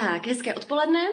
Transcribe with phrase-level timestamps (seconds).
[0.00, 1.04] Tak, hezké odpoledne,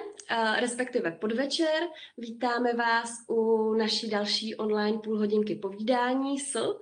[0.59, 1.83] respektive podvečer.
[2.17, 6.79] Vítáme vás u naší další online půlhodinky povídání s,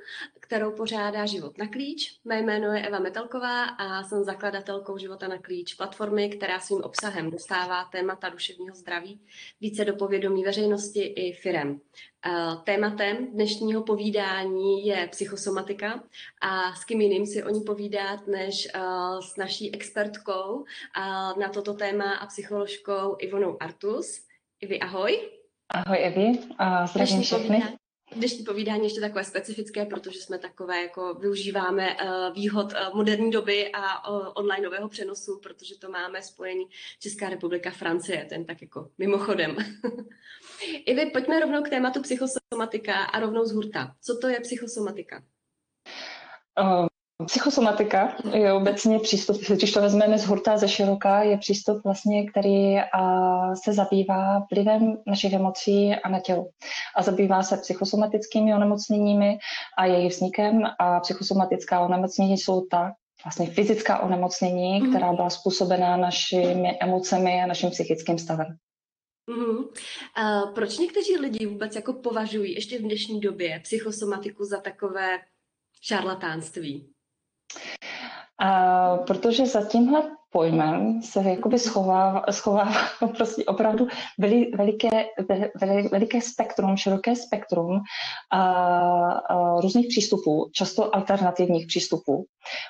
[0.51, 2.19] kterou pořádá Život na klíč.
[2.25, 7.31] Mé jméno je Eva Metelková a jsem zakladatelkou Života na klíč, platformy, která svým obsahem
[7.31, 9.21] dostává témata duševního zdraví
[9.61, 11.81] více do povědomí veřejnosti i firem.
[12.63, 16.03] Tématem dnešního povídání je psychosomatika
[16.41, 18.67] a s kým jiným si o ní povídat, než
[19.19, 20.65] s naší expertkou
[21.39, 24.21] na toto téma a psycholožkou Ivonou Artus.
[24.61, 25.29] Ivi, ahoj.
[25.69, 27.63] Ahoj Evi, a zdravím všechny.
[28.15, 33.71] Dnešní povídání ještě takové specifické, protože jsme takové, jako využíváme uh, výhod uh, moderní doby
[33.73, 36.65] a uh, onlineového přenosu, protože to máme spojení
[36.99, 39.55] Česká republika, Francie, ten tak jako mimochodem.
[40.85, 43.95] I vy pojďme rovnou k tématu psychosomatika a rovnou z hurta.
[44.01, 45.23] Co to je psychosomatika?
[46.59, 46.87] Uh,
[47.25, 52.75] psychosomatika je obecně přístup, když to vezmeme z hurta ze široka, je přístup vlastně, který
[53.63, 56.47] se zabývá vlivem našich emocí a na tělo.
[56.95, 59.37] A zabývá se psychosomatickými onemocněními
[59.77, 62.91] a jejich vznikem a psychosomatická onemocnění jsou ta
[63.25, 64.89] vlastně fyzická onemocnění, mm-hmm.
[64.89, 68.47] která byla způsobená našimi emocemi a naším psychickým stavem.
[69.29, 69.57] Mm-hmm.
[69.57, 75.19] Uh, proč někteří lidi vůbec jako považují ještě v dnešní době psychosomatiku za takové
[75.81, 76.89] šarlatánství?
[78.43, 82.73] Uh, protože za tímhle pojmem se jakoby schovává, schovává
[83.17, 83.87] prostě opravdu
[84.19, 85.05] veli, veliké,
[85.61, 87.79] veli, veliké spektrum, široké spektrum
[88.31, 88.41] a,
[89.11, 92.25] a různých přístupů, často alternativních přístupů,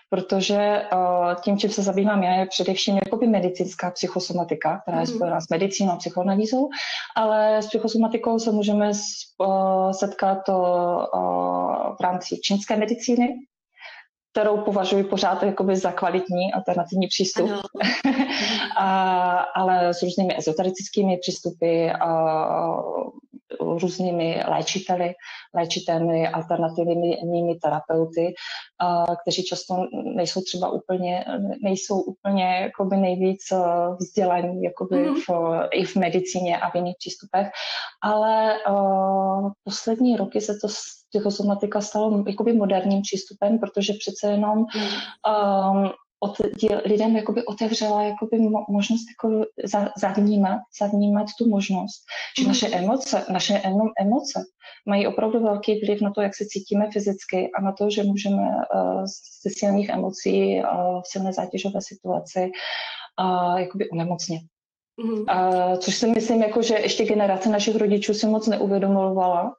[0.09, 5.15] protože a, tím, čím se zabývám já, je především jakoby medicínská psychosomatika, která je mhm.
[5.15, 6.69] spojená s medicínou a psychoanalýzou,
[7.15, 8.91] ale s psychosomatikou se můžeme
[9.91, 10.39] setkat
[11.99, 13.27] v rámci čínské medicíny,
[14.31, 17.49] kterou považuji pořád jakoby za kvalitní alternativní přístup,
[18.77, 22.11] a, ale s různými ezoterickými přístupy a
[23.59, 25.13] různými léčiteli,
[25.55, 28.33] léčitelmi, alternativními terapeuty,
[28.79, 31.25] a, kteří často nejsou třeba úplně,
[31.63, 33.39] nejsou úplně jakoby nejvíc
[33.99, 35.15] vzdělaní jakoby mm.
[35.15, 35.29] v,
[35.71, 37.47] i v medicíně a v jiných přístupech,
[38.03, 38.73] ale a,
[39.63, 40.67] poslední roky se to
[41.11, 45.91] psychosomatika stalo jakoby moderním přístupem, protože přece jenom um,
[46.23, 46.37] od,
[46.85, 48.39] lidem jakoby otevřela jakoby
[48.69, 52.01] možnost jako za, zavnímat, zavnímat tu možnost,
[52.39, 52.77] že naše mhm.
[52.77, 54.43] emoce, naše emo, emoce
[54.87, 58.41] mají opravdu velký vliv na to, jak se cítíme fyzicky a na to, že můžeme
[58.41, 59.05] uh,
[59.43, 62.51] ze silných emocí uh, v silné zátěžové situaci
[63.21, 64.41] uh, jakoby onemocnit.
[65.03, 65.21] Mm-hmm.
[65.71, 69.53] Uh, což si myslím, jako, že ještě generace našich rodičů si moc neuvědomovala,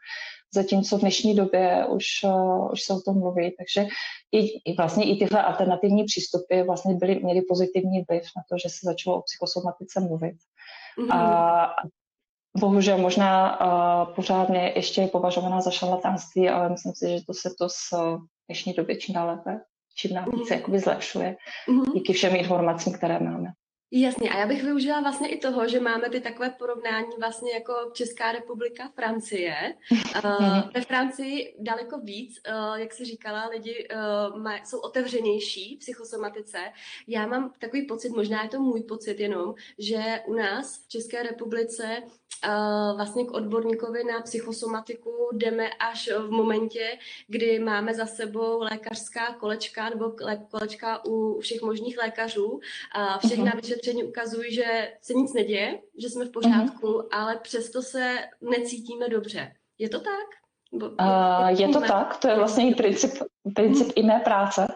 [0.55, 3.55] zatímco v dnešní době už, uh, už se o tom mluví.
[3.59, 3.87] Takže
[4.33, 8.69] i, i vlastně i tyhle alternativní přístupy vlastně byly, měly pozitivní vliv na to, že
[8.69, 10.37] se začalo o psychosomatice mluvit.
[10.99, 11.17] Mm-hmm.
[11.17, 11.75] A
[12.59, 17.51] bohužel možná uh, pořádně ještě je považovaná za šarlatánství, ale myslím si, že to se
[17.59, 19.61] to s dnešní době čím dál lépe,
[19.97, 20.79] čím dál více mm-hmm.
[20.79, 21.37] zlepšuje
[21.69, 21.93] mm-hmm.
[21.95, 23.53] díky všem informacím, které máme.
[23.95, 27.75] Jasně, a já bych využila vlastně i toho, že máme ty takové porovnání vlastně jako
[27.93, 29.75] Česká republika, Francie.
[30.25, 36.59] Uh, ve Francii daleko víc, uh, jak se říkala, lidi uh, maj, jsou otevřenější psychosomatice.
[37.07, 41.23] Já mám takový pocit, možná je to můj pocit jenom, že u nás v České
[41.23, 42.03] republice
[42.97, 46.99] vlastně k odborníkovi na psychosomatiku jdeme až v momentě,
[47.29, 50.13] kdy máme za sebou lékařská kolečka nebo
[50.51, 52.61] kolečka u všech možných lékařů,
[53.27, 53.57] všechna uh-huh.
[53.83, 57.09] Vyšetření ukazují, že se nic neděje, že jsme v pořádku, uh-huh.
[57.13, 59.55] ale přesto se necítíme dobře.
[59.79, 60.42] Je to tak?
[60.73, 63.11] Uh, je to tak, to je vlastně i princip,
[63.55, 64.67] princip i mé práce,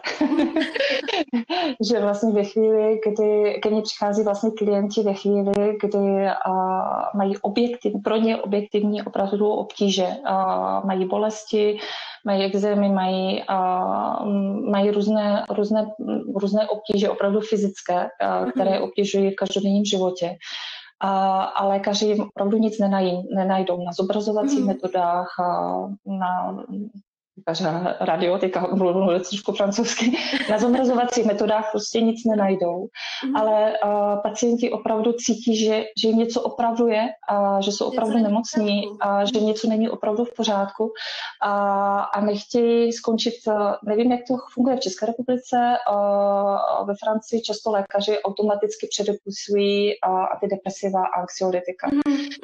[1.91, 6.31] že vlastně ve chvíli, kdy ke mně přichází vlastně klienti ve chvíli, kdy uh,
[7.15, 11.79] mají objektiv, pro ně objektivní opravdu obtíže, uh, mají bolesti,
[12.25, 14.27] mají exémy, mají, uh,
[14.71, 15.91] mají různé, různé,
[16.35, 20.37] různé obtíže, opravdu fyzické, uh, které obtěžují v každodenním životě
[20.99, 24.67] a, a lékaři jim opravdu nic nenají, nenajdou na zobrazovacích mm.
[24.67, 26.63] metodách, a na
[27.99, 30.17] radio, teďka mluvím trošku francouzsky,
[30.49, 32.87] na zomrazovacích metodách prostě nic nenajdou,
[33.25, 33.35] mm.
[33.35, 38.17] ale uh, pacienti opravdu cítí, že, že jim něco opravdu je a že jsou opravdu
[38.17, 40.91] nemocní a že něco není opravdu v pořádku
[41.41, 43.33] a, a nechtějí skončit,
[43.85, 45.57] nevím, jak to funguje v České republice,
[45.91, 51.87] uh, ve Francii často lékaři automaticky předepisují uh, antidepresiva a anxiolytika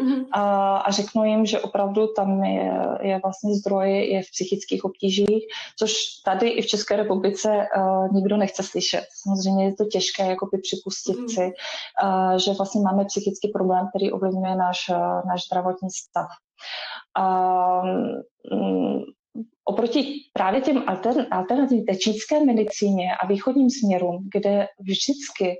[0.02, 0.26] mm.
[0.32, 5.24] a, a řeknou jim, že opravdu tam je, je vlastně zdroj je v psychických psychických
[5.24, 5.44] obtížích,
[5.80, 5.94] což
[6.26, 9.04] tady i v České republice uh, nikdo nechce slyšet.
[9.24, 11.30] Samozřejmě je to těžké jakoby připustit mm.
[11.30, 11.52] si,
[12.04, 14.98] uh, že vlastně máme psychický problém, který ovlivňuje náš, uh,
[15.28, 16.28] náš zdravotní stav.
[17.20, 19.02] Uh,
[19.66, 20.84] oproti právě těm
[21.32, 25.56] alternativním té čínské medicíně a východním směrům, kde vždycky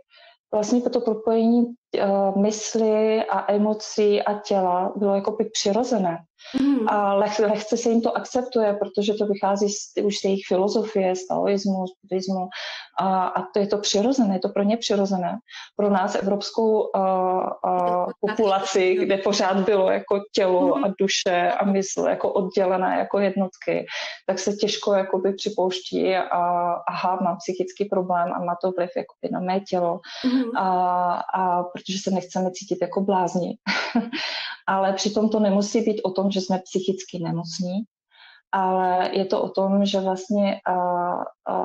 [0.54, 6.18] vlastně to propojení uh, mysli a emocí a těla bylo jako by přirozené.
[6.62, 6.90] Mm.
[6.90, 11.16] A leh, lehce se jim to akceptuje, protože to vychází z, už z jejich filozofie,
[11.16, 12.50] z taoismu, z buddhismu
[13.00, 15.38] a, a to je to přirozené, je to pro ně přirozené.
[15.76, 17.02] Pro nás evropskou uh,
[17.66, 20.84] uh, populaci, kde pořád bylo jako tělo mm.
[20.84, 23.86] a duše a mysl jako oddělené jako jednotky,
[24.28, 29.32] tak se těžko jakoby připouští a aha, mám psychický problém a má to vliv jakoby
[29.32, 30.58] na mé tělo mm.
[30.58, 33.58] a, a protože se nechceme cítit jako blázni.
[34.68, 37.84] ale přitom to nemusí být o tom, že jsme psychicky nemocní,
[38.54, 41.56] ale je to o tom, že vlastně a, a,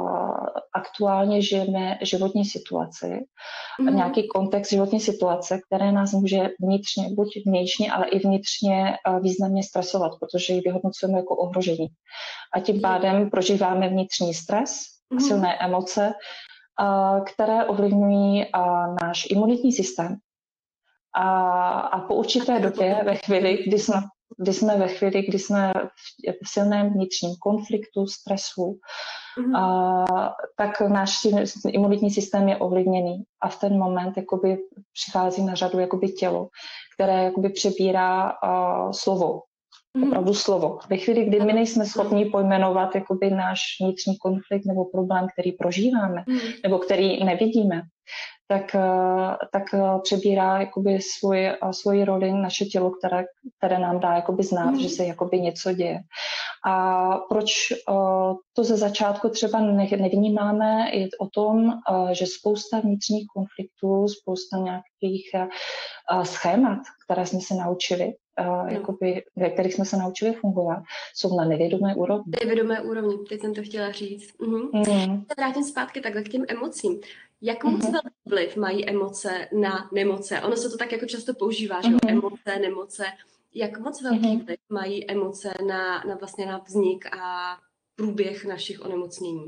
[0.75, 3.27] aktuálně žijeme životní situaci,
[3.81, 3.97] mm.
[3.97, 10.13] nějaký kontext životní situace, které nás může vnitřně, buď vnějšně, ale i vnitřně významně stresovat,
[10.21, 11.87] protože ji vyhodnocujeme jako ohrožení.
[12.55, 15.21] A tím pádem prožíváme vnitřní stres, mm.
[15.21, 16.13] silné emoce,
[16.79, 20.17] a, které ovlivňují a, náš imunitní systém,
[21.15, 24.01] a, a po určité době, ve chvíli, kdy jsme,
[24.37, 25.73] kdy jsme ve chvíli, kdy jsme
[26.45, 28.79] v silném vnitřním konfliktu, stresu,
[29.39, 29.57] mm-hmm.
[29.57, 30.05] a,
[30.57, 31.27] tak náš
[31.69, 34.59] imunitní systém je ovlivněný a v ten moment jakoby
[34.93, 36.49] přichází na řadu jakoby tělo,
[36.95, 39.43] které jakoby přebírá a, slovo,
[39.97, 40.03] mm.
[40.05, 40.79] opravdu slovo.
[40.91, 46.25] Ve chvíli, kdy my nejsme schopni pojmenovat jakoby náš vnitřní konflikt nebo problém, který prožíváme,
[46.29, 46.39] mm.
[46.63, 47.83] nebo který nevidíme,
[48.49, 53.25] tak, eh, tak eh, přebírá jakoby svůj, eh, svoji roli naše tělo, které,
[53.59, 54.81] které nám dá jakoby znát, mm.
[54.81, 56.01] že se jakoby něco děje.
[56.67, 57.51] A proč
[58.53, 61.73] to ze začátku třeba nevnímáme, je o tom,
[62.13, 65.31] že spousta vnitřních konfliktů, spousta nějakých
[66.23, 70.83] schémat, které jsme se naučili, uh, jakoby, ve kterých jsme se naučili fungovat,
[71.15, 72.33] jsou na nevědomé úrovni.
[72.45, 74.39] Nevědomé úrovni, teď jsem to chtěla říct.
[74.41, 74.71] Mhm.
[74.73, 75.25] Mm.
[75.39, 77.01] Vrátím zpátky takhle k těm emocím.
[77.43, 77.93] Jak moc mm-hmm.
[77.93, 80.41] velký vliv mají emoce na nemoce?
[80.41, 82.11] Ono se to tak jako často používá, že mm-hmm.
[82.11, 83.05] emoce, nemoce.
[83.55, 84.45] Jak moc velký mm-hmm.
[84.45, 87.57] vliv mají emoce na, na vlastně na vznik a
[87.97, 89.47] průběh našich onemocnění?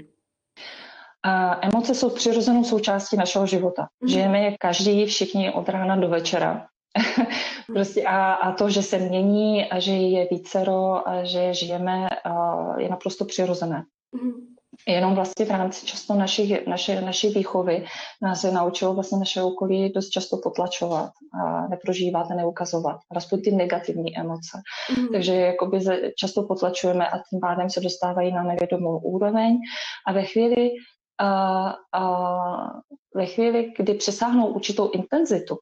[1.22, 3.82] A emoce jsou přirozenou součástí našeho života.
[3.82, 4.08] Mm-hmm.
[4.08, 6.66] Žijeme je každý, všichni od rána do večera.
[7.66, 12.08] prostě a, a to, že se mění a že je vícero a že žijeme,
[12.78, 13.84] je naprosto přirozené.
[14.14, 14.49] Mm-hmm.
[14.88, 17.84] Jenom vlastně v rámci často našich, naše, naší výchovy
[18.22, 21.10] nás se naučilo vlastně naše okolí dost často potlačovat,
[21.44, 24.58] a neprožívat a neukazovat, aspoň ty negativní emoce.
[24.98, 25.08] Mm.
[25.08, 25.80] Takže jakoby
[26.16, 29.58] často potlačujeme a tím pádem se dostávají na nevědomou úroveň
[30.06, 30.70] a ve chvíli,
[31.18, 32.02] a, a,
[33.14, 35.58] ve chvíli, kdy přesáhnou určitou intenzitu,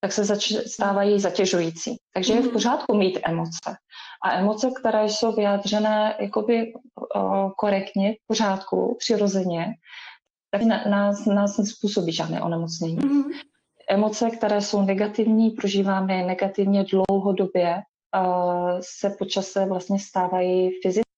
[0.00, 1.96] tak se zač- stávají zatěžující.
[2.14, 2.52] Takže je v mhm.
[2.52, 3.76] pořádku mít emoce.
[4.24, 6.72] A emoce, které jsou vyjádřené jakoby
[7.16, 9.66] uh, korektně, v pořádku, přirozeně,
[10.50, 12.96] tak nás, nás nezpůsobí žádné onemocnění.
[12.96, 13.24] Mm.
[13.90, 17.76] Emoce, které jsou negativní, prožíváme negativně dlouhodobě,
[18.16, 21.09] uh, se počase vlastně stávají fyzické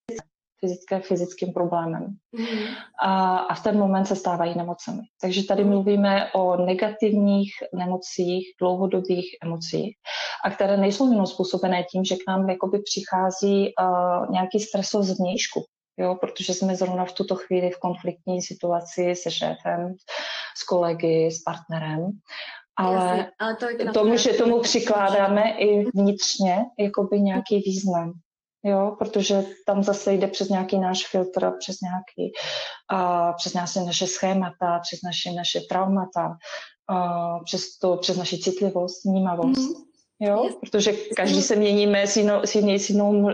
[0.64, 2.06] fyzické, fyzickým problémem.
[2.32, 2.47] Mm.
[3.03, 5.03] A, a v ten moment se stávají nemocemi.
[5.20, 9.97] Takže tady mluvíme o negativních nemocích, dlouhodobých emocích,
[10.45, 15.19] a které nejsou jenom způsobené tím, že k nám jakoby přichází uh, nějaký stresor z
[15.19, 15.64] vnějšku.
[15.97, 19.95] Jo, protože jsme zrovna v tuto chvíli v konfliktní situaci se šéfem,
[20.57, 22.11] s kolegy, s partnerem.
[22.76, 28.12] Ale, Jasně, ale to tomu, že tomu přikládáme i vnitřně jakoby nějaký význam
[28.64, 32.33] jo, protože tam zase jde přes nějaký náš filtr, přes nějaký,
[32.90, 36.37] a přes nějaké naše schémata, přes naše, naše traumata,
[36.88, 39.61] a přes, to, přes naši citlivost, vnímavost.
[39.61, 39.92] Mm.
[40.21, 43.28] Jo, protože každý se měníme s jinou, s jinou, s jinou,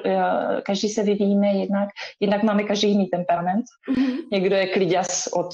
[0.63, 1.89] každý se vyvíjíme jednak,
[2.21, 3.65] jednak máme každý jiný temperament.
[3.97, 4.17] Mm.
[4.33, 5.49] Někdo je kliděs od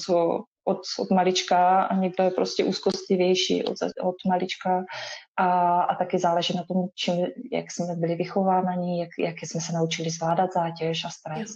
[0.65, 4.85] od, od malička a někdo je prostě úzkostlivější od, od malička
[5.37, 9.73] a, a taky záleží na tom, čím, jak jsme byli vychovávaní, jak, jak jsme se
[9.73, 11.51] naučili zvládat zátěž a stres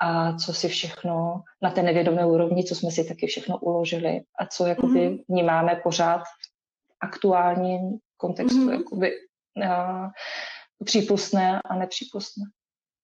[0.00, 4.46] a co si všechno na té nevědomé úrovni, co jsme si taky všechno uložili a
[4.46, 5.24] co jakoby mm-hmm.
[5.28, 6.52] vnímáme pořád v
[7.00, 8.72] aktuálním kontextu mm-hmm.
[8.72, 9.12] jakoby,
[9.70, 10.08] a,
[10.84, 12.44] přípustné a nepřípustné.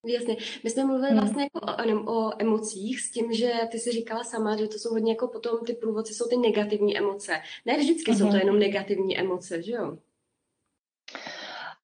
[0.05, 0.37] Jasně.
[0.63, 1.19] My jsme mluvili hmm.
[1.19, 1.59] vlastně jako
[2.07, 5.27] o, o emocích s tím, že ty si říkala sama, že to jsou hodně jako
[5.27, 7.41] potom ty průvodci, jsou ty negativní emoce.
[7.65, 8.19] Ne vždycky hmm.
[8.19, 8.39] jsou to mhm.
[8.39, 9.97] jenom negativní emoce, že jo?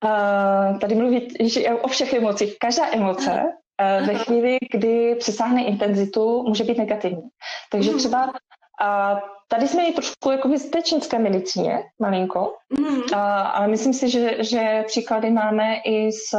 [0.04, 2.60] Uh, tady mluvit že o všech emocích.
[2.60, 3.44] Každá emoce
[4.08, 7.30] ve chvíli, kdy přesáhne intenzitu, může být negativní.
[7.72, 8.00] Takže mhm.
[8.00, 8.34] třeba
[8.82, 13.18] a tady jsme i trošku jako v té čínské medicíně, malinko, mm-hmm.
[13.18, 16.36] a, ale myslím si, že, že příklady máme i z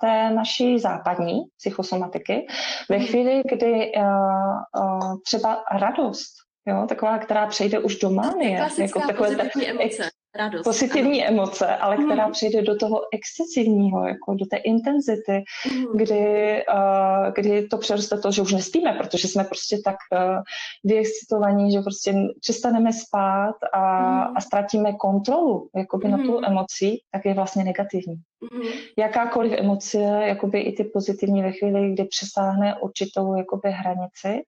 [0.00, 2.46] té naší západní psychosomatiky.
[2.90, 3.06] Ve mhm.
[3.06, 6.32] chvíli, kdy a, a, třeba radost,
[6.66, 8.68] jo, taková, která přejde už do mánie.
[8.78, 9.36] Jako takové,
[9.66, 10.64] emoce radost.
[10.64, 11.34] pozitivní ano.
[11.34, 12.04] emoce, ale mm.
[12.04, 15.84] která přejde do toho excesivního, jako do té intenzity, mm.
[15.96, 20.42] kdy, uh, kdy to přeroste to, že už nespíme, protože jsme prostě tak uh,
[20.84, 24.36] vyexcitovaní, že prostě přestaneme spát a, mm.
[24.36, 26.10] a ztratíme kontrolu jakoby mm.
[26.10, 28.14] na tu emocí, tak je vlastně negativní.
[28.52, 28.68] Mm.
[28.98, 34.42] Jakákoliv emoce, jakoby i ty pozitivní ve chvíli, kdy přesáhne určitou jakoby hranici,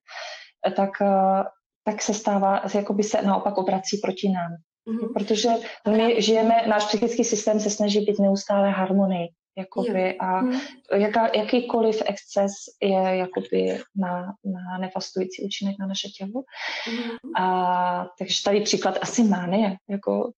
[0.75, 1.43] tak, uh,
[1.83, 4.51] tak se stává, jakoby se naopak obrací proti nám.
[4.87, 5.13] Mm-hmm.
[5.13, 5.49] Protože
[5.89, 9.27] my žijeme, náš psychický systém se snaží být neustále harmonii.
[9.57, 10.59] Jakoby, a mm.
[10.95, 16.43] jaká, jakýkoliv exces je jakoby na, na nefastující účinek na naše tělo.
[16.91, 17.35] Mm.
[17.43, 19.77] A, takže tady příklad asi mánie.
[19.89, 20.31] Jako.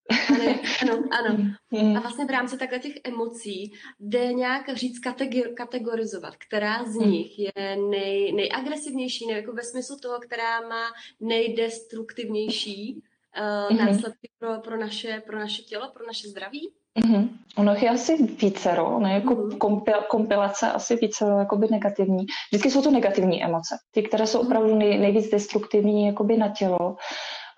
[0.81, 1.37] Ano, ano.
[1.71, 1.97] Mm.
[1.97, 7.11] A vlastně v rámci takhle těch emocí jde nějak říct kategor, kategorizovat, která z mm.
[7.11, 10.83] nich je nej, nejagresivnější, nebo jako ve smyslu toho, která má
[11.19, 13.03] nejdestruktivnější
[13.39, 13.85] uh, mm-hmm.
[13.85, 16.73] následky pro, pro, naše, pro naše tělo, pro naše zdraví?
[16.99, 17.29] Mm-hmm.
[17.57, 19.13] Ono je asi vícero, ne?
[19.13, 19.57] Jako mm-hmm.
[19.57, 22.25] kompil, kompilace asi vícero jakoby negativní.
[22.51, 23.77] Vždycky jsou to negativní emoce.
[23.91, 24.47] Ty, které jsou mhm.
[24.47, 26.95] opravdu nej, nejvíc destruktivní jakoby na tělo,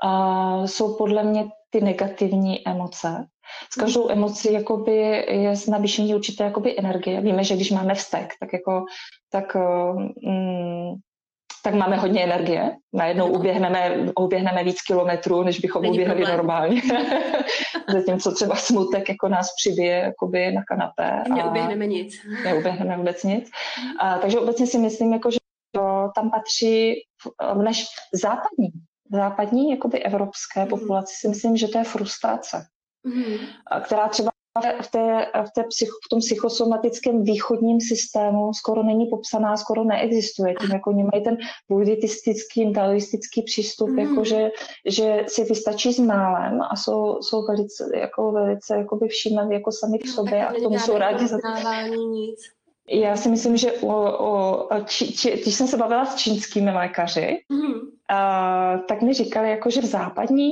[0.06, 3.26] uh, jsou podle mě ty negativní emoce.
[3.72, 4.12] S každou mhm.
[4.12, 4.96] emocí jakoby
[5.30, 7.22] je navýšení určité jakoby energie.
[7.22, 8.86] Víme, že když máme vztek, tak jako
[9.32, 10.00] tak uh,
[10.32, 10.94] mm,
[11.66, 12.76] tak máme hodně energie.
[12.94, 16.38] Najednou uběhneme, uběhneme víc kilometrů, než bychom Není uběhli problém.
[16.38, 16.82] normálně.
[17.94, 21.24] Zatímco třeba smutek jako nás přibije jakoby na kanapé.
[21.36, 22.16] Neuběhneme nic.
[22.44, 23.50] Neuběhneme vůbec nic.
[24.00, 25.38] A, takže obecně si myslím, jako, že
[25.72, 26.94] to tam patří
[27.54, 28.70] v než západní,
[29.12, 30.68] západní jakoby evropské mm.
[30.68, 32.66] populaci si myslím, že to je frustrace,
[33.04, 33.38] mm.
[33.86, 34.32] která třeba
[34.82, 40.54] v, té, v, té psych, v tom psychosomatickém východním systému skoro není popsaná, skoro neexistuje.
[40.62, 41.38] Tím jako oni mají ten
[41.70, 44.00] buddhistický, taoistický přístup, mm.
[44.00, 44.50] jako že,
[44.86, 50.00] že si vystačí s málem a jsou, jsou velice, jako velice jakoby všímaví jako sami
[50.00, 51.38] k no, sobě a k tomu jsou rádi za
[52.14, 52.40] nic.
[52.90, 57.40] Já si myslím, že o, o, či, či, když jsem se bavila s čínskými lékaři,
[57.50, 57.74] mm.
[58.10, 60.50] a, tak mi říkali, jako, že v západní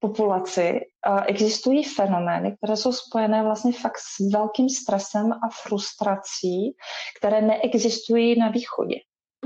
[0.00, 0.80] populaci
[1.26, 6.76] existují fenomény, které jsou spojené vlastně fakt s velkým stresem a frustrací,
[7.18, 8.96] které neexistují na východě.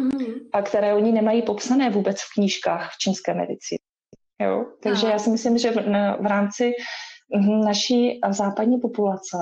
[0.01, 0.35] Mm-hmm.
[0.53, 3.79] A které oni nemají popsané vůbec v knížkách v čínské medicíně.
[4.41, 4.67] Jo?
[4.83, 5.13] Takže Aha.
[5.13, 5.75] já si myslím, že v,
[6.21, 6.73] v rámci
[7.65, 9.37] naší západní populace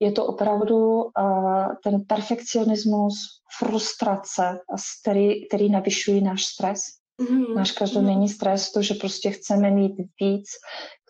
[0.00, 3.14] je to opravdu uh, ten perfekcionismus,
[3.58, 4.60] frustrace,
[5.02, 6.80] který, který navyšují náš stres
[7.20, 7.54] mm-hmm.
[7.54, 10.46] náš každodenní stres, to, že prostě chceme mít víc,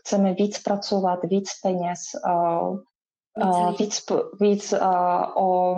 [0.00, 2.78] chceme víc pracovat, víc peněz, uh,
[3.44, 4.02] uh, víc,
[4.40, 5.76] víc uh, o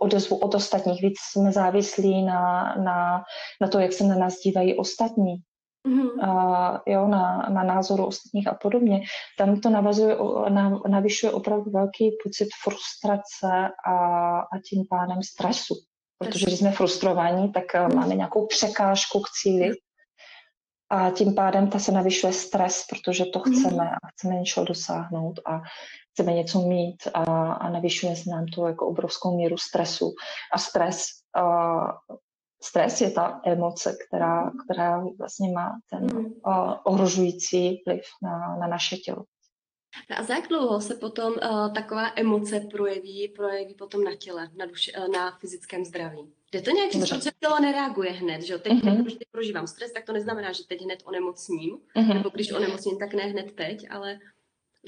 [0.00, 3.22] odezvu od ostatních, víc jsme závislí na, na,
[3.60, 5.34] na to, jak se na nás dívají ostatní.
[5.88, 6.10] Mm-hmm.
[6.28, 9.00] Uh, jo, na, na názoru ostatních a podobně.
[9.38, 10.16] Tam to navazuje,
[10.48, 13.94] na, navyšuje opravdu velký pocit frustrace a,
[14.38, 15.74] a tím pádem stresu
[16.20, 19.70] protože když jsme frustrovaní, tak eh, máme nějakou překážku k cíli
[20.90, 23.54] a tím pádem ta se navyšuje stres, protože to mhm.
[23.54, 25.60] chceme a chceme něčeho dosáhnout a
[26.12, 27.22] chceme něco mít a,
[27.52, 30.12] a navyšuje se nám to jako obrovskou míru stresu.
[30.54, 31.04] A stres,
[31.36, 31.80] a
[32.62, 38.96] stres je ta emoce, která, která vlastně má ten uh, ohrožující vliv na, na naše
[38.96, 39.24] tělo.
[40.10, 44.48] No a za jak dlouho se potom uh, taková emoce projeví, projeví potom na těle,
[44.56, 46.32] na, duši, uh, na fyzickém zdraví?
[46.52, 49.02] Jde to nějakým způsobem, tělo nereaguje hned, že Teď, uh-huh.
[49.02, 52.14] když prožívám stres, tak to neznamená, že teď hned onemocním, uh-huh.
[52.14, 54.18] nebo když onemocním, tak ne hned teď, ale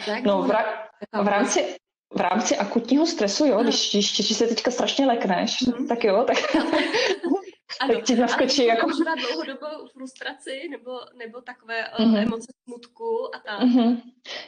[0.06, 0.88] za jak no, v, ra-
[1.22, 1.76] v rámci
[2.14, 5.88] v rámci akutního stresu, jo, když, když, když se teďka strašně lekneš, mm.
[5.88, 6.36] tak jo, tak
[7.82, 8.86] ano, ti naskočí jako...
[8.86, 12.22] Možná dlouhodobou frustraci nebo, nebo takové mm-hmm.
[12.22, 13.60] emoce smutku a tak.
[13.60, 14.00] Mm-hmm.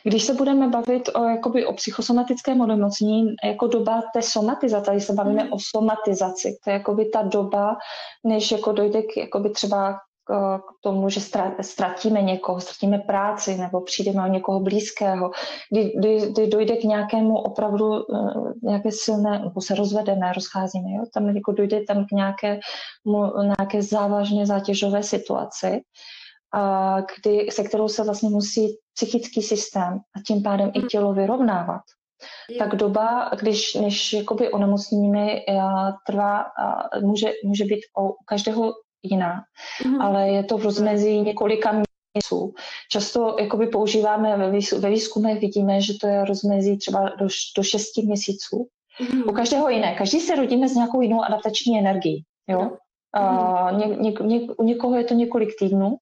[0.02, 5.12] Když se budeme bavit o, jakoby, o psychosomatickém onemocnění, jako doba té somatizace, tady se
[5.12, 5.54] bavíme mm-hmm.
[5.54, 7.76] o somatizaci, to je jakoby ta doba,
[8.24, 11.20] než jako dojde k jakoby třeba k tomu, že
[11.60, 15.30] ztratíme někoho, ztratíme práci nebo přijdeme o někoho blízkého,
[15.72, 18.04] kdy, kdy, kdy dojde k nějakému opravdu eh,
[18.62, 21.04] nějaké silné, nebo se rozvedeme, rozcházíme, jo?
[21.14, 22.58] tam jako dojde tam k nějaké,
[23.58, 25.80] nějaké závažné zátěžové situaci,
[26.54, 31.82] a kdy, se kterou se vlastně musí psychický systém a tím pádem i tělo vyrovnávat.
[32.58, 35.12] Tak doba, když než jakoby onemocnění
[36.06, 36.44] trvá,
[37.02, 38.72] může, může být u každého
[39.04, 39.42] jiná,
[39.86, 40.00] mm.
[40.00, 42.54] ale je to v rozmezí několika měsíců.
[42.90, 47.62] Často jakoby používáme ve, výz, ve výzkumech, vidíme, že to je rozmezí třeba do, do
[47.62, 48.68] 6 měsíců.
[49.12, 49.22] Mm.
[49.28, 49.94] U každého jiné.
[49.94, 52.24] Každý se rodíme s nějakou jinou adaptační energií.
[52.48, 52.60] Jo?
[52.62, 52.70] Mm.
[53.18, 55.96] Uh, ně, ně, ně, u někoho je to několik týdnů,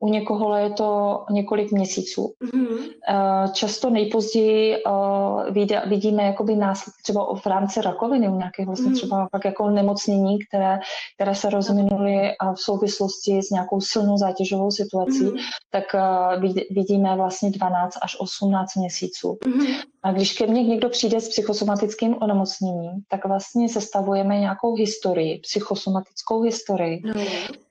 [0.00, 2.32] u někoho je to několik měsíců.
[2.44, 3.52] Mm-hmm.
[3.52, 8.96] Často nejpozději eh, vidíme jakoby následky třeba v rámci rakoviny, u nějakých vlastně mm-hmm.
[8.96, 10.78] třeba pak jako nemocnění, které,
[11.14, 15.40] které se rozvinuly v souvislosti s nějakou silnou zátěžovou situací, mm-hmm.
[15.70, 19.38] tak eh, vidíme vlastně 12 až 18 měsíců.
[19.46, 19.74] Mm-hmm.
[20.02, 26.42] A když ke mně někdo přijde s psychosomatickým onemocněním, tak vlastně sestavujeme nějakou historii, psychosomatickou
[26.42, 27.02] historii.
[27.04, 27.63] No Eh,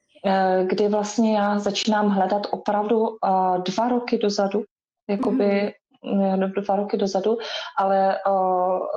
[0.66, 4.64] kdy vlastně já začínám hledat opravdu eh, dva roky dozadu,
[5.08, 5.72] jakoby
[6.04, 6.52] mm.
[6.62, 7.38] dva roky dozadu,
[7.78, 8.18] ale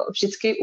[0.09, 0.55] vždycky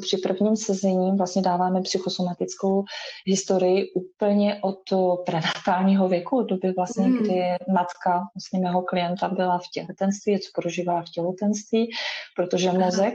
[0.00, 2.84] při prvním sezení vlastně dáváme psychosomatickou
[3.26, 4.78] historii úplně od
[5.26, 7.16] prenatálního věku, od doby vlastně, mm.
[7.16, 7.42] kdy
[7.72, 11.90] matka vlastně mého klienta byla v těhotenství, co prožívá v těhotenství,
[12.36, 13.14] protože mozek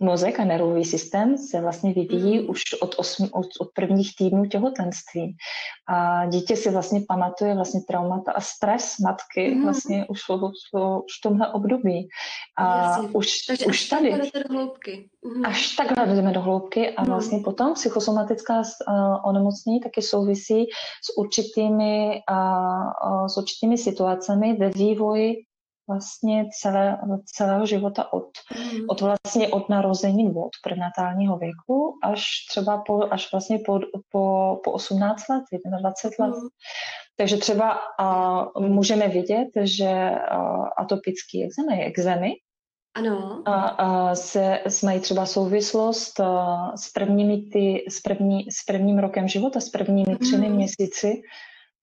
[0.00, 2.50] Mozek a nervový systém se vlastně vyvíjí mm.
[2.50, 5.36] už od, osmi, od, od prvních týdnů těhotenství.
[5.88, 9.64] A dítě si vlastně pamatuje vlastně traumata a stres matky mm.
[9.64, 10.40] vlastně už, už,
[11.04, 12.08] už v tomhle období.
[12.56, 13.08] A Jasně.
[13.08, 14.10] už, Takže už tady.
[14.10, 15.08] do hloubky.
[15.24, 15.46] Mm.
[15.46, 17.08] Až takhle jdeme do hloubky a mm.
[17.08, 18.64] vlastně potom psychosomatická uh,
[19.24, 20.66] onemocnění taky souvisí
[21.04, 22.36] s určitými, uh,
[23.12, 25.34] uh, s určitými situacemi ve vývoji
[25.88, 28.28] vlastně celé, celého života od,
[28.58, 28.80] mm.
[28.88, 33.80] od vlastně od narození nebo od prenatálního věku až třeba po, až vlastně po,
[34.12, 35.44] po, po 18 let,
[35.80, 36.34] 21 let.
[36.42, 36.48] Mm.
[37.16, 40.38] Takže třeba a, můžeme vidět, že a,
[40.78, 42.32] atopický exémy, exémy
[42.96, 43.42] ano.
[43.44, 49.28] A, a se, mají třeba souvislost a, s, prvními ty, s, první, s prvním rokem
[49.28, 50.56] života, s prvními třemi mm.
[50.56, 51.22] měsíci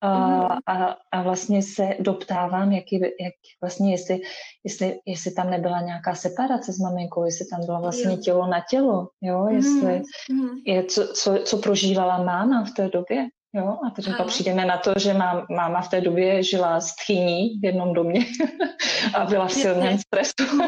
[0.04, 4.20] a, a, a vlastně se doptávám, jaký, jak vlastně jestli,
[4.64, 9.10] jestli, jestli tam nebyla nějaká separace s maminkou, jestli tam byla vlastně tělo na tělo,
[9.22, 10.02] jo, jestli
[10.32, 10.50] mm.
[10.66, 13.28] je, co, co, co prožívala máma v té době.
[13.56, 16.96] Jo, a teď pak přijdeme na to, že má, máma v té době žila s
[16.96, 18.26] tchyní v jednom domě
[19.16, 20.62] a byla v silném stresu.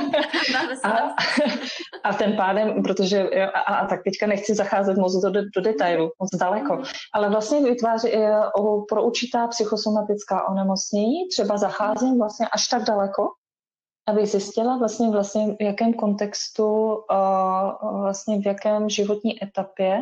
[0.83, 1.15] a,
[2.03, 6.29] a ten pádem, protože, a, a tak teďka nechci zacházet moc do, do detailu, moc
[6.39, 6.83] daleko, mhm.
[7.13, 8.09] ale vlastně vytváří
[8.55, 13.27] o, pro určitá psychosomatická onemocnění, třeba zacházím vlastně až tak daleko,
[14.07, 19.99] abych zjistila vlastně, vlastně v jakém kontextu, uh, vlastně v jakém životní etapě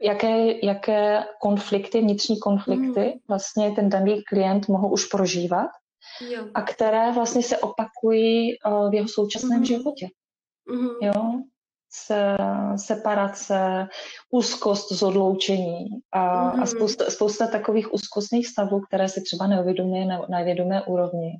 [0.00, 3.20] jaké, jaké konflikty, vnitřní konflikty mm.
[3.28, 5.68] vlastně ten daný klient mohl už prožívat
[6.30, 6.46] jo.
[6.54, 9.64] a které vlastně se opakují uh, v jeho současném mm.
[9.64, 10.08] životě.
[10.70, 10.88] Mm.
[11.02, 11.32] Jo?
[11.90, 12.36] Se,
[12.76, 13.88] separace,
[14.30, 16.48] úzkost z odloučení a, mm.
[16.48, 16.64] a mm-hmm.
[16.64, 21.32] spousta, spousta takových úzkostných stavů, které se třeba neuvědomuje na, na vědomé úrovni.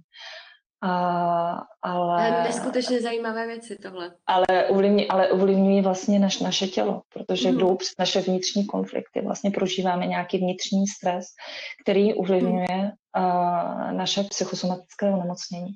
[0.81, 2.43] A, ale...
[2.43, 4.15] Neskutečně zajímavé věci tohle.
[4.27, 7.59] Ale ovlivňují, ale ovlivňují vlastně naš, naše tělo, protože mm.
[7.59, 9.21] jdou přes naše vnitřní konflikty.
[9.21, 11.27] Vlastně prožíváme nějaký vnitřní stres,
[11.83, 13.25] který ovlivňuje mm.
[13.25, 15.71] uh, naše psychosomatické onemocnění.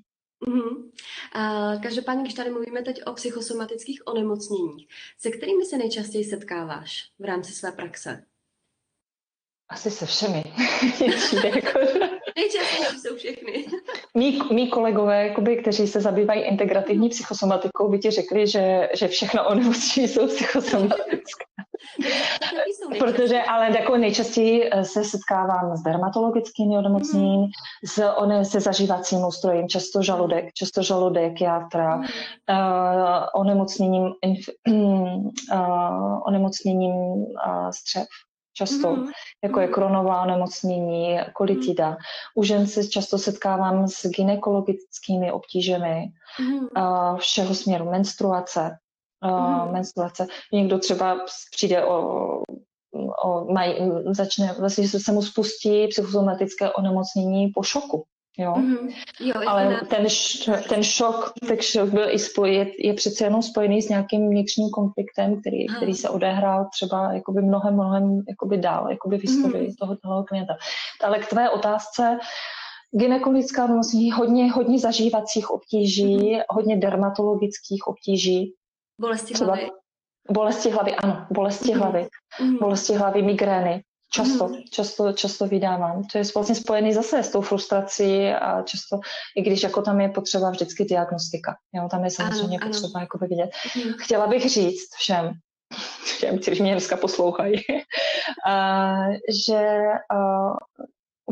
[0.49, 0.91] Mm-hmm.
[1.37, 4.87] Uh, každopádně, když tady mluvíme teď o psychosomatických onemocněních,
[5.19, 8.23] se kterými se nejčastěji setkáváš v rámci své praxe?
[9.69, 10.45] Asi se všemi.
[11.45, 11.79] jako...
[12.37, 13.67] Nejčastější jsou všechny.
[14.19, 19.49] Mí, mí kolegové, jakoby, kteří se zabývají integrativní psychosomatikou, by ti řekli, že, že všechno
[19.49, 21.45] onemocnění jsou psychosomatické.
[22.99, 27.49] Protože ale jako nejčastěji eh, se setkávám s dermatologickými onemocněním, mm.
[27.87, 32.03] s one, se zažívacím ústrojem, často žaludek, často žaludek, játra, mm.
[32.03, 38.07] uh, onemocněním, inf, uh, onemocněním uh, střev
[38.55, 39.11] často, mm-hmm.
[39.45, 41.91] jako je kronová onemocnění, kolitida.
[41.91, 41.97] Mm-hmm.
[42.37, 46.07] U žen se často setkávám s gynekologickými obtížemi
[46.41, 46.69] mm-hmm.
[46.77, 48.71] uh, všeho směru, menstruace.
[49.25, 49.73] Uh, mm-hmm.
[49.73, 50.27] menstruace.
[50.53, 51.19] Někdo třeba
[51.57, 51.97] přijde o,
[53.25, 53.79] o maj,
[54.11, 58.05] začne, vlastně se mu spustí psychosomatické onemocnění po šoku.
[58.39, 58.53] Jo?
[58.53, 58.95] Mm-hmm.
[59.21, 60.07] jo Ale ten,
[60.69, 64.71] ten šok, ten šok byl i spoj, je, je přece jenom spojený s nějakým vnitřním
[64.71, 69.77] konfliktem, který, který se odehrál třeba jakoby mnohem, mnohem jakoby dál, jakoby v historii mm-hmm.
[69.79, 70.55] toho, toho klienta.
[71.05, 72.19] Ale k tvé otázce,
[72.99, 76.45] gynekologická onemocnění, hodně, hodně zažívacích obtíží, mm-hmm.
[76.51, 78.55] hodně dermatologických obtíží.
[79.01, 79.71] Bolesti třeba, hlavy.
[80.31, 81.79] Bolesti hlavy, ano, bolesti mm-hmm.
[81.79, 82.07] hlavy.
[82.41, 82.59] Mm-hmm.
[82.59, 83.83] Bolesti hlavy, migrény
[84.15, 84.57] Často, mm.
[84.71, 86.05] často, často vydávám.
[86.13, 89.01] To je vlastně spojený zase s tou frustrací a často,
[89.37, 91.57] i když jako tam je potřeba vždycky diagnostika.
[91.75, 93.03] Jo, tam je samozřejmě ano, potřeba ano.
[93.03, 93.51] jako vidět.
[93.77, 93.93] Mm.
[93.99, 95.33] Chtěla bych říct všem,
[96.05, 97.55] všem, kteří mě dneska poslouchají,
[98.47, 98.95] a,
[99.49, 100.51] že a,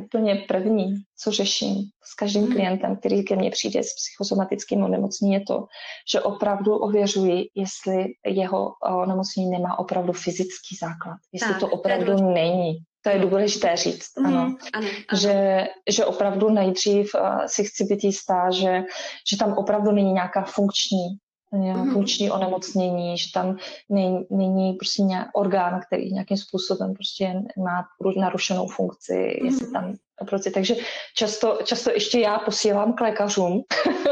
[0.05, 2.53] úplně první, co řeším s každým mm.
[2.53, 5.67] klientem, který ke mně přijde s psychosomatickým onemocněním, je to,
[6.13, 11.17] že opravdu ověřuji, jestli jeho onemocnění nemá opravdu fyzický základ.
[11.33, 12.73] Jestli tak, to opravdu to není.
[13.03, 14.41] To je důležité říct, mm, ano.
[14.41, 14.89] ano, ano.
[15.21, 18.83] Že, že opravdu nejdřív uh, si chci být jistá, že,
[19.31, 21.19] že tam opravdu není nějaká funkční
[21.53, 21.93] mm.
[21.93, 23.57] funkční onemocnění, že tam
[23.89, 27.85] není, není prostě nějak orgán, který nějakým způsobem prostě má
[28.17, 29.47] narušenou funkci, mm.
[29.47, 29.95] jestli tam
[30.29, 30.75] prostě, takže
[31.17, 33.63] často, často ještě já posílám k lékařům,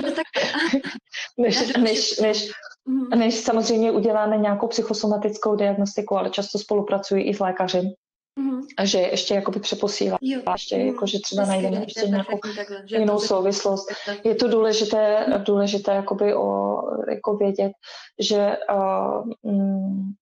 [0.03, 0.11] no
[1.39, 2.51] než, než, než,
[2.87, 3.19] mhm.
[3.19, 7.85] než samozřejmě uděláme nějakou psychosomatickou diagnostiku, ale často spolupracuji i s lékařem,
[8.39, 8.61] Mm-hmm.
[8.77, 10.41] A že ještě jakoby přeposílá, jo.
[10.53, 10.87] ještě mm-hmm.
[10.87, 13.89] jako, že třeba najdeme ještě nějakou takhle, jinou souvislost.
[14.25, 16.77] Je to důležité, důležité jakoby o,
[17.11, 17.73] jako vědět,
[18.21, 20.13] že uh, mm,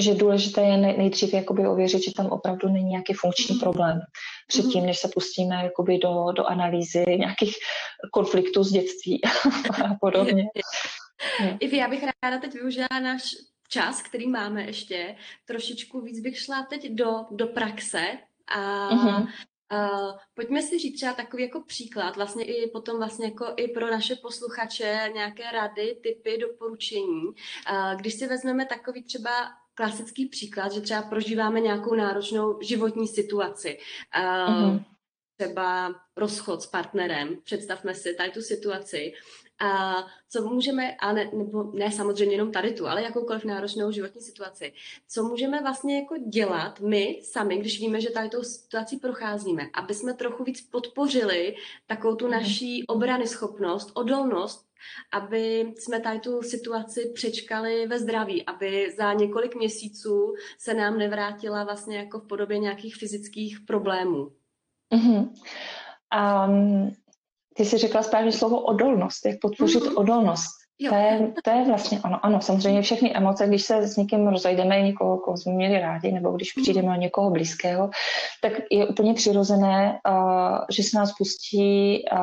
[0.00, 3.60] že důležité je nejdřív jakoby ověřit, že tam opravdu není nějaký funkční mm-hmm.
[3.60, 4.00] problém.
[4.48, 4.86] Předtím, mm-hmm.
[4.86, 7.54] než se pustíme jakoby do, do analýzy nějakých
[8.12, 9.20] konfliktů z dětství
[9.84, 10.44] a podobně.
[11.60, 13.22] Ivi, já bych ráda teď využila náš
[13.68, 19.28] čas, který máme ještě, trošičku víc bych šla teď do, do praxe a uh-huh.
[19.72, 23.90] Uh, pojďme si říct třeba takový jako příklad, vlastně i potom vlastně jako i pro
[23.90, 27.24] naše posluchače nějaké rady, typy, doporučení.
[27.24, 29.30] Uh, když si vezmeme takový třeba
[29.74, 33.78] klasický příklad, že třeba prožíváme nějakou náročnou životní situaci.
[34.18, 34.84] Uh, uh-huh
[35.36, 39.12] třeba rozchod s partnerem, představme si tady tu situaci
[39.58, 39.96] a
[40.28, 44.72] co můžeme, a ne, nebo ne samozřejmě jenom tady tu, ale jakoukoliv náročnou životní situaci,
[45.08, 49.94] co můžeme vlastně jako dělat my sami, když víme, že tady tou situací procházíme, aby
[49.94, 51.54] jsme trochu víc podpořili
[51.86, 52.32] takovou tu mhm.
[52.34, 54.66] naší obrany schopnost, odolnost,
[55.12, 61.64] aby jsme tady tu situaci přečkali ve zdraví, aby za několik měsíců se nám nevrátila
[61.64, 64.32] vlastně jako v podobě nějakých fyzických problémů.
[64.94, 65.30] Mm-hmm.
[66.48, 66.96] Um,
[67.56, 69.98] ty jsi řekla správně slovo odolnost, jak podpořit mm-hmm.
[69.98, 70.50] odolnost.
[70.88, 72.26] To je, to je vlastně ono.
[72.26, 76.32] Ano, samozřejmě všechny emoce, když se s někým rozejdeme, někoho, koho jsme měli rádi, nebo
[76.32, 76.62] když mhm.
[76.62, 77.90] přijdeme o někoho blízkého,
[78.42, 82.18] tak je úplně přirozené, uh, že se nás pustí uh,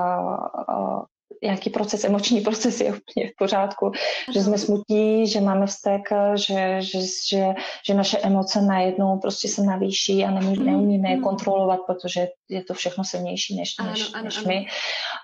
[0.78, 1.04] uh,
[1.44, 3.92] nějaký proces, emoční proces je úplně v pořádku,
[4.34, 6.02] že jsme smutní, že máme vztek,
[6.36, 7.46] že, že, že,
[7.88, 11.24] že naše emoce najednou prostě se navýší a nemů, mhm, neumíme je mhm.
[11.24, 14.66] kontrolovat, protože je to všechno silnější než, než, ano, než my.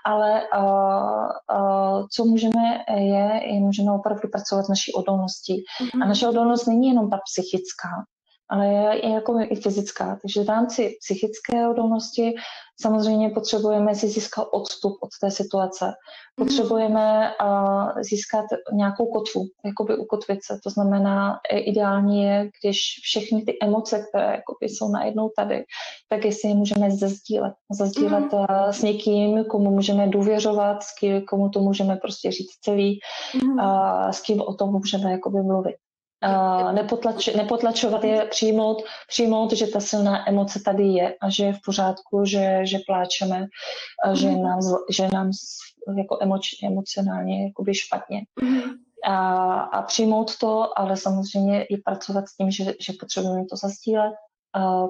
[0.05, 0.63] Ale uh,
[1.59, 5.63] uh, co můžeme je, je můžeme opravdu pracovat s naší odolností.
[6.01, 7.89] A naše odolnost není jenom ta psychická,
[8.49, 10.19] ale je, je jako i fyzická.
[10.21, 12.33] Takže v rámci psychické odolnosti
[12.81, 15.85] samozřejmě potřebujeme si získat odstup od té situace.
[15.85, 15.93] Mhm.
[16.47, 20.59] Potřebujeme uh, získat nějakou kotvu, jakoby ukotvit se.
[20.63, 25.63] To znamená, ideální je, když všechny ty emoce, které jakoby jsou najednou tady,
[26.09, 27.53] tak jestli je můžeme zazdílet.
[27.71, 28.39] Zazdílet mm.
[28.39, 32.99] uh, s někým, komu můžeme důvěřovat, s kým, komu to můžeme prostě říct celý,
[33.43, 33.59] mm.
[33.59, 35.75] uh, s kým o tom můžeme jakoby mluvit.
[36.27, 41.53] Uh, nepotlač, nepotlačovat je, přijmout, přijmout, že ta silná emoce tady je a že je
[41.53, 43.45] v pořádku, že, že pláčeme,
[44.05, 44.43] a že mhm.
[44.43, 45.31] nám, že nám
[45.97, 48.21] jako emoč, emocionálně jakoby špatně.
[48.41, 48.61] Mm.
[49.05, 54.13] A, a přijmout to, ale samozřejmě i pracovat s tím, že, že potřebujeme to zastílet,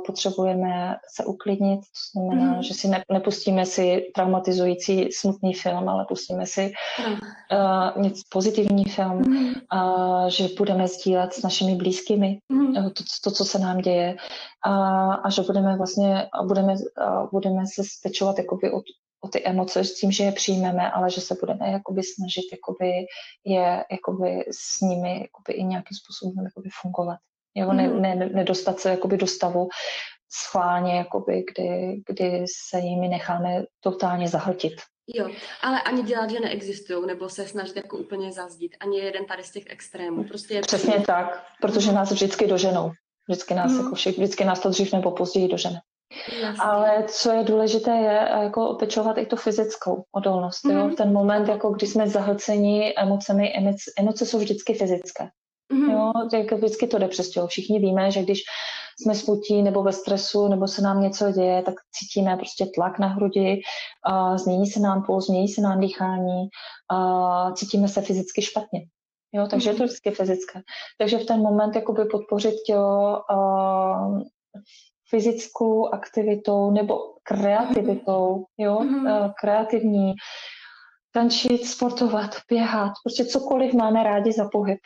[0.06, 2.64] potřebujeme se uklidnit, to znamená, mm.
[2.64, 6.72] že si ne, nepustíme si traumatizující smutný film, ale pustíme si
[7.08, 7.14] mm.
[7.14, 9.48] uh, něco pozitivní film, mm.
[9.48, 12.74] uh, že budeme sdílet s našimi blízkými mm.
[12.74, 14.16] to, to, co se nám děje
[14.66, 18.78] a, a že budeme vlastně budeme, uh, budeme se spečovat jakoby o,
[19.22, 23.06] o ty emoce s tím, že je přijmeme, ale že se budeme jakoby snažit jakoby
[23.46, 27.18] je jakoby s nimi jakoby i nějakým způsobem jakoby fungovat.
[27.56, 28.02] Jo, ne, mhm.
[28.02, 29.70] ne, nedostat se jakoby do stavu
[30.32, 34.74] schválně, jakoby, kdy, kdy se jimi necháme totálně zahltit.
[35.16, 35.30] Jo,
[35.62, 38.76] ale ani dělat, že neexistují, nebo se snažit jako úplně zazdít.
[38.80, 40.24] Ani jeden tady z těch extrémů.
[40.24, 41.06] Prostě je Přesně přijde.
[41.06, 42.92] tak, protože nás vždycky doženou.
[43.28, 43.78] Vždycky nás, mm.
[43.78, 45.82] jako všech, vždycky nás to dřív nebo později dožene.
[46.42, 46.64] Jasně.
[46.64, 50.66] Ale co je důležité, je jako opečovat i tu fyzickou odolnost.
[50.66, 50.72] Mm.
[50.72, 50.86] Jo?
[50.86, 50.96] Mhm.
[50.96, 53.54] Ten moment, jako když jsme zahlceni emocemi,
[53.98, 55.30] emoce jsou vždycky fyzické.
[55.74, 55.92] Mm-hmm.
[55.92, 57.48] Jo, tak vždycky to jde přes tělo.
[57.48, 58.40] Všichni víme, že když
[59.02, 63.08] jsme smutí nebo ve stresu, nebo se nám něco děje, tak cítíme prostě tlak na
[63.08, 63.62] hrudi,
[64.06, 66.48] a změní se nám puls, změní se nám dýchání,
[66.92, 68.82] a cítíme se fyzicky špatně.
[69.34, 69.74] Jo, takže mm-hmm.
[69.74, 69.88] je to mhm.
[69.88, 70.62] vždycky fyzické.
[70.98, 74.12] Takže v ten moment jakoby podpořit tělo a
[75.10, 79.34] fyzickou aktivitou nebo kreativitou, jo, mm-hmm.
[79.42, 80.14] kreativní,
[81.14, 84.80] tančit, sportovat, běhat, prostě cokoliv máme rádi za pohyb.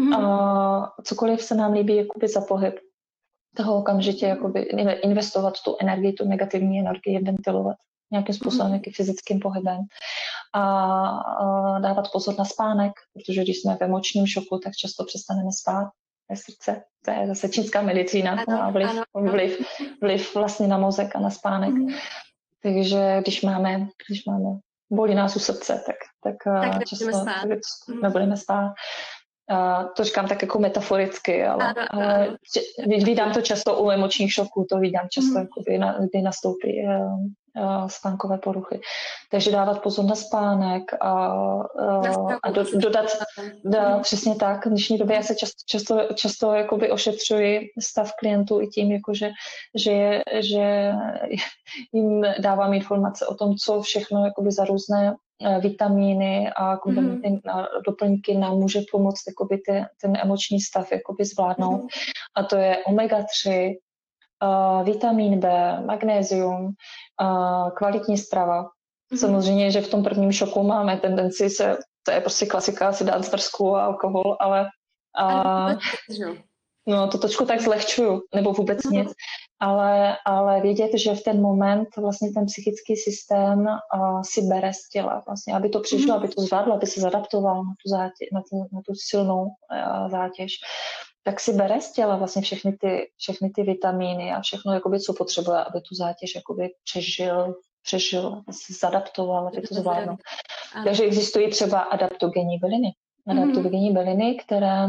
[0.00, 0.24] Mm-hmm.
[0.24, 2.74] A cokoliv se nám líbí jakoby za pohyb.
[3.56, 4.60] Toho okamžitě jakoby
[5.02, 7.76] investovat tu energii, tu negativní energii, ventilovat
[8.12, 8.74] nějakým způsobem, mm-hmm.
[8.74, 9.78] jaký fyzickým pohybem.
[10.54, 10.62] A,
[11.08, 15.90] a dávat pozor na spánek, protože když jsme v emočním šoku, tak často přestaneme spát
[16.30, 16.82] ve srdce.
[17.04, 19.66] To je zase čínská medicína, ano, má vliv, ano, vliv,
[20.02, 21.70] vliv vlastně na mozek a na spánek.
[21.70, 21.98] Mm-hmm.
[22.62, 24.58] Takže když máme, když máme
[24.90, 27.46] bolí nás u srdce, tak, tak, tak často spát.
[28.02, 28.72] nebudeme spát.
[29.52, 32.36] Uh, to říkám tak jako metaforicky, ale, ano, ale.
[32.86, 35.46] Vídám to často u emočních šoků, to vídám často, mm.
[35.66, 38.80] kdy, na, kdy nastoupí uh, uh, spánkové poruchy.
[39.30, 43.06] Takže dávat pozor na spánek a, uh, a do, dodat,
[43.64, 44.02] da, mm.
[44.02, 48.66] přesně tak, v dnešní době já se často, často, často jakoby ošetřuji stav klientů i
[48.66, 49.30] tím, jakože,
[49.74, 50.92] že, že
[51.92, 55.14] jim dávám informace o tom, co všechno jakoby za různé
[55.60, 57.40] vitamíny a komplementy mm.
[57.50, 61.82] a doplňky nám může pomoct jakoby ty, ten emoční stav jakoby zvládnout.
[61.82, 61.88] Mm.
[62.36, 66.64] A to je omega-3, uh, eh, vitamin B, magnézium,
[67.22, 68.62] uh, kvalitní strava.
[69.10, 69.18] Mm.
[69.18, 73.24] Samozřejmě, že v tom prvním šoku máme tendenci se, to je prostě klasika, si dát
[73.24, 74.68] zmrzku a alkohol, ale
[75.20, 76.34] uh,
[76.86, 78.92] No, to trošku tak zlehčuju, nebo vůbec mm.
[78.92, 79.12] nic
[79.62, 84.88] ale, ale vědět, že v ten moment vlastně ten psychický systém uh, si bere z
[84.88, 86.18] těla, vlastně, aby to přišlo, mm.
[86.18, 90.10] aby to zvládlo, aby se zadaptoval na tu, zátě, na tu, na tu silnou uh,
[90.10, 90.52] zátěž,
[91.24, 95.14] tak si bere z těla vlastně všechny ty, všechny ty vitamíny a všechno, jakoby, co
[95.14, 100.16] potřebuje, aby tu zátěž jakoby, přežil, přežil, aby se zadaptoval, aby to zvládl.
[100.84, 102.88] Takže existují třeba adaptogenní byliny.
[103.28, 104.88] Adaptogenní byliny, které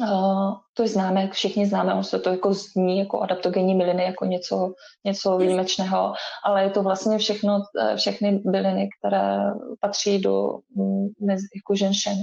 [0.00, 4.72] Uh, to známe, všichni známe, on se to jako zní jako adaptogenní byliny, jako něco,
[5.04, 6.12] něco výjimečného,
[6.44, 9.42] ale je to vlastně všechno, eh, všechny byliny, které
[9.80, 11.08] patří do mm,
[11.56, 12.16] jako ženšen,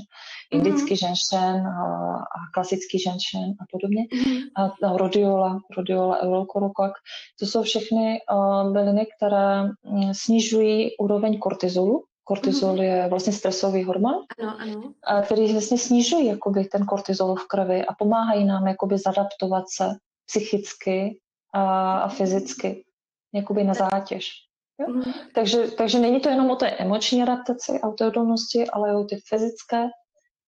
[0.51, 1.07] indický mm-hmm.
[1.07, 4.03] ženšen a, a klasický ženšen a podobně.
[4.03, 4.41] Mm-hmm.
[4.57, 6.93] A, a rodiola, rodiola, eurokorokak,
[7.39, 14.15] to jsou všechny uh, byliny, které mm, snižují úroveň kortizolu, Kortizol je vlastně stresový hormon,
[14.41, 14.93] ano, ano.
[15.25, 21.19] který vlastně snižuje jakoby, ten kortizol v krvi a pomáhají nám jakoby, zadaptovat se psychicky
[21.53, 22.85] a, a fyzicky
[23.33, 24.31] jakoby, na zátěž.
[24.79, 24.87] Jo?
[24.93, 25.03] Mm.
[25.35, 29.87] Takže, takže není to jenom o té emoční adaptaci, autoodolnosti, ale o ty fyzické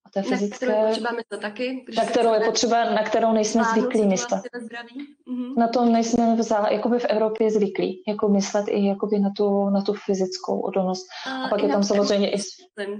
[0.07, 0.65] a to je fyzické...
[0.65, 1.85] Na kterou potřeba myslet taky.
[1.97, 4.41] na kterou je potřeba, na kterou nejsme zvyklí myslet.
[5.27, 5.57] Mm-hmm.
[5.57, 9.81] Na to nejsme v, jakoby v Evropě zvyklí, jako myslet i jakoby na tu, na
[9.81, 11.07] tu fyzickou odolnost.
[11.27, 12.37] A, a pak je tam samozřejmě i...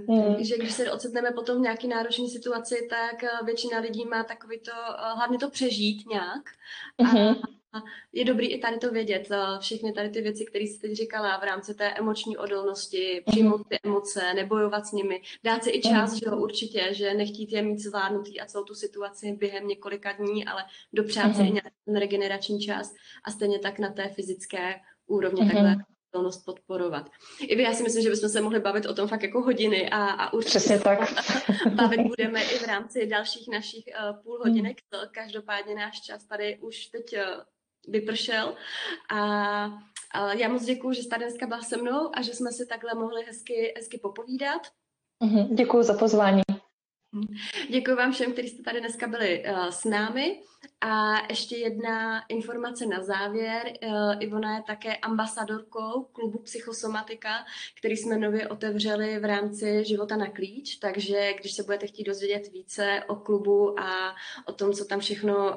[0.08, 0.44] Mm.
[0.44, 4.60] Že když se ocitneme potom v nějaké náročné situaci, tak eh, většina lidí má takový
[4.60, 6.42] to, eh, hlavně to přežít nějak.
[6.98, 7.57] A, mm-hmm
[8.12, 9.28] je dobrý i tady to vědět,
[9.60, 13.78] všechny tady ty věci, které jsi teď říkala v rámci té emoční odolnosti, přijmout ty
[13.84, 17.78] emoce, nebojovat s nimi, dát si i čas, že jo, určitě, že nechtít je mít
[17.78, 22.60] zvládnutý a celou tu situaci během několika dní, ale dopřát si i nějaký ten regenerační
[22.60, 24.74] čas a stejně tak na té fyzické
[25.06, 25.76] úrovni takhle
[26.12, 27.10] odolnost podporovat.
[27.40, 30.04] I já si myslím, že bychom se mohli bavit o tom fakt jako hodiny a,
[30.04, 30.98] a určitě Přesně tak.
[31.74, 34.76] bavit budeme i v rámci dalších našich uh, půl hodinek.
[35.10, 37.42] Každopádně náš čas tady už teď uh,
[37.88, 38.56] vypršel.
[39.10, 39.20] A,
[40.14, 42.94] a já moc děkuji, že jste dneska byla se mnou a že jsme si takhle
[42.94, 44.62] mohli hezky, hezky popovídat.
[45.22, 46.42] Mhm, děkuji za pozvání.
[47.70, 50.40] Děkuji vám všem, kteří jste tady dneska byli uh, s námi.
[50.80, 53.72] A ještě jedna informace na závěr.
[53.82, 57.44] Uh, Ivona je také ambasadorkou klubu Psychosomatika,
[57.78, 62.52] který jsme nově otevřeli v rámci Života na klíč, takže když se budete chtít dozvědět
[62.52, 64.14] více o klubu a
[64.46, 65.56] o tom, co tam všechno uh,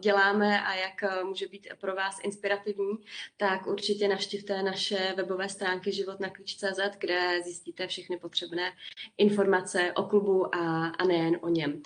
[0.00, 2.94] děláme a jak může být pro vás inspirativní,
[3.36, 8.72] tak určitě navštivte naše webové stránky životnaklíč.cz, kde zjistíte všechny potřebné
[9.18, 11.82] informace o klubu a, a nejen o něm.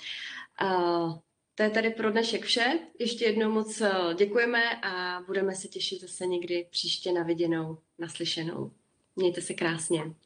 [1.54, 2.78] To je tady pro dnešek vše.
[2.98, 8.70] Ještě jednou moc eh, děkujeme a budeme se těšit zase někdy příště na viděnou, naslyšenou.
[9.16, 10.14] Mějte se krásně.